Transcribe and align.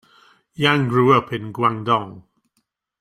Yang 0.55 0.89
grew 0.89 1.13
up 1.13 1.31
in 1.31 1.53
Guangdong. 1.53 2.23